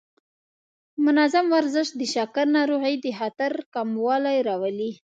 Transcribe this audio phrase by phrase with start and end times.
[1.03, 4.91] منظم ورزش د شکر ناروغۍ د خطر کموالی راولي.